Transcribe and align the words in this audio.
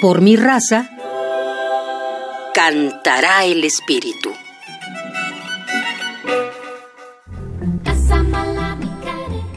Por 0.00 0.20
mi 0.20 0.36
raza, 0.36 0.88
cantará 2.54 3.44
el 3.44 3.64
espíritu. 3.64 4.30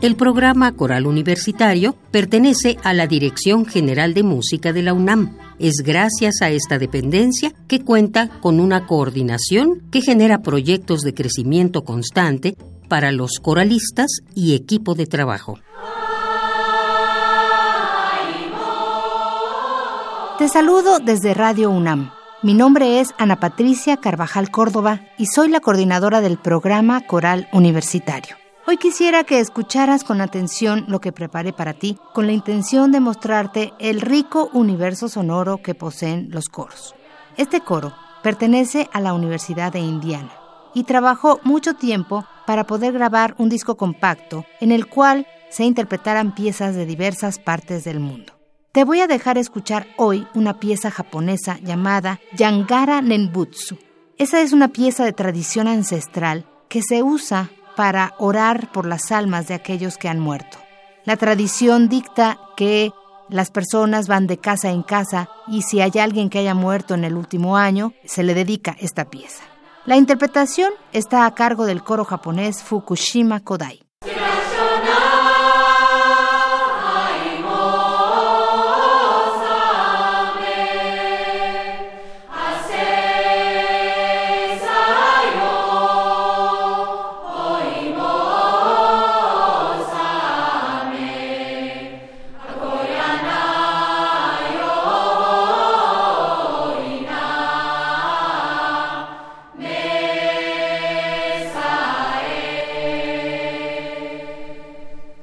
El 0.00 0.16
programa 0.16 0.72
Coral 0.72 1.06
Universitario 1.06 1.94
pertenece 2.10 2.78
a 2.82 2.94
la 2.94 3.06
Dirección 3.06 3.66
General 3.66 4.14
de 4.14 4.22
Música 4.22 4.72
de 4.72 4.82
la 4.82 4.94
UNAM. 4.94 5.36
Es 5.58 5.82
gracias 5.84 6.40
a 6.40 6.48
esta 6.48 6.78
dependencia 6.78 7.52
que 7.68 7.84
cuenta 7.84 8.40
con 8.40 8.58
una 8.58 8.86
coordinación 8.86 9.82
que 9.90 10.00
genera 10.00 10.40
proyectos 10.40 11.02
de 11.02 11.12
crecimiento 11.12 11.84
constante 11.84 12.56
para 12.88 13.12
los 13.12 13.32
coralistas 13.40 14.08
y 14.34 14.54
equipo 14.54 14.94
de 14.94 15.06
trabajo. 15.06 15.58
Te 20.42 20.48
saludo 20.48 20.98
desde 20.98 21.34
Radio 21.34 21.70
UNAM. 21.70 22.10
Mi 22.42 22.52
nombre 22.52 22.98
es 22.98 23.14
Ana 23.16 23.38
Patricia 23.38 23.98
Carvajal 23.98 24.50
Córdoba 24.50 24.98
y 25.16 25.26
soy 25.26 25.48
la 25.48 25.60
coordinadora 25.60 26.20
del 26.20 26.36
programa 26.36 27.06
Coral 27.06 27.48
Universitario. 27.52 28.34
Hoy 28.66 28.76
quisiera 28.76 29.22
que 29.22 29.38
escucharas 29.38 30.02
con 30.02 30.20
atención 30.20 30.84
lo 30.88 31.00
que 31.00 31.12
preparé 31.12 31.52
para 31.52 31.74
ti, 31.74 31.96
con 32.12 32.26
la 32.26 32.32
intención 32.32 32.90
de 32.90 32.98
mostrarte 32.98 33.72
el 33.78 34.00
rico 34.00 34.50
universo 34.52 35.08
sonoro 35.08 35.58
que 35.58 35.76
poseen 35.76 36.26
los 36.32 36.48
coros. 36.48 36.96
Este 37.36 37.60
coro 37.60 37.94
pertenece 38.24 38.90
a 38.92 39.00
la 39.00 39.14
Universidad 39.14 39.72
de 39.72 39.78
Indiana 39.78 40.32
y 40.74 40.82
trabajó 40.82 41.38
mucho 41.44 41.74
tiempo 41.74 42.24
para 42.48 42.64
poder 42.64 42.94
grabar 42.94 43.36
un 43.38 43.48
disco 43.48 43.76
compacto 43.76 44.44
en 44.60 44.72
el 44.72 44.88
cual 44.88 45.24
se 45.50 45.62
interpretaran 45.62 46.34
piezas 46.34 46.74
de 46.74 46.84
diversas 46.84 47.38
partes 47.38 47.84
del 47.84 48.00
mundo. 48.00 48.41
Te 48.72 48.84
voy 48.84 49.00
a 49.00 49.06
dejar 49.06 49.36
escuchar 49.36 49.86
hoy 49.98 50.26
una 50.32 50.58
pieza 50.58 50.90
japonesa 50.90 51.58
llamada 51.62 52.20
Yangara 52.34 53.02
Nenbutsu. 53.02 53.76
Esa 54.16 54.40
es 54.40 54.54
una 54.54 54.68
pieza 54.68 55.04
de 55.04 55.12
tradición 55.12 55.68
ancestral 55.68 56.46
que 56.70 56.80
se 56.80 57.02
usa 57.02 57.50
para 57.76 58.14
orar 58.18 58.72
por 58.72 58.86
las 58.86 59.12
almas 59.12 59.46
de 59.46 59.52
aquellos 59.52 59.98
que 59.98 60.08
han 60.08 60.20
muerto. 60.20 60.56
La 61.04 61.18
tradición 61.18 61.90
dicta 61.90 62.38
que 62.56 62.92
las 63.28 63.50
personas 63.50 64.08
van 64.08 64.26
de 64.26 64.38
casa 64.38 64.70
en 64.70 64.82
casa 64.82 65.28
y 65.46 65.60
si 65.62 65.82
hay 65.82 65.92
alguien 66.00 66.30
que 66.30 66.38
haya 66.38 66.54
muerto 66.54 66.94
en 66.94 67.04
el 67.04 67.14
último 67.14 67.58
año, 67.58 67.92
se 68.06 68.22
le 68.22 68.32
dedica 68.32 68.74
esta 68.80 69.04
pieza. 69.04 69.42
La 69.84 69.96
interpretación 69.96 70.72
está 70.94 71.26
a 71.26 71.34
cargo 71.34 71.66
del 71.66 71.82
coro 71.82 72.06
japonés 72.06 72.62
Fukushima 72.62 73.40
Kodai. 73.40 73.82